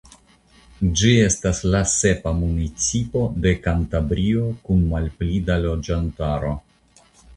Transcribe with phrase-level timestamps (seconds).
[1.01, 6.57] Ĝi estas la sepa municipo de Kantabrio kun malpli da loĝantaro.